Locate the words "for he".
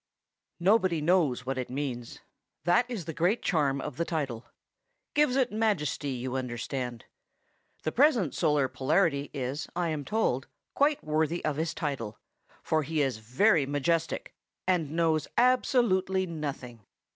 12.63-13.03